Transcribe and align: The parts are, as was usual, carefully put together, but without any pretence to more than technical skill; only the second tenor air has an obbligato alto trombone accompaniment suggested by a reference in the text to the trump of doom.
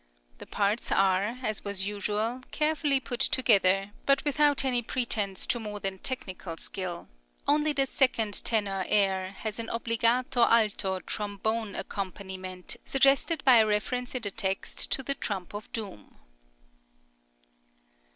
The 0.39 0.47
parts 0.47 0.91
are, 0.91 1.37
as 1.43 1.63
was 1.63 1.85
usual, 1.85 2.41
carefully 2.49 2.99
put 2.99 3.19
together, 3.19 3.91
but 4.07 4.25
without 4.25 4.65
any 4.65 4.81
pretence 4.81 5.45
to 5.45 5.59
more 5.59 5.79
than 5.79 5.99
technical 5.99 6.57
skill; 6.57 7.07
only 7.47 7.71
the 7.71 7.85
second 7.85 8.43
tenor 8.43 8.83
air 8.87 9.33
has 9.33 9.59
an 9.59 9.69
obbligato 9.69 10.41
alto 10.41 11.01
trombone 11.01 11.75
accompaniment 11.75 12.77
suggested 12.83 13.43
by 13.45 13.57
a 13.57 13.67
reference 13.67 14.15
in 14.15 14.23
the 14.23 14.31
text 14.31 14.89
to 14.93 15.03
the 15.03 15.13
trump 15.13 15.53
of 15.53 15.71
doom. 15.71 16.17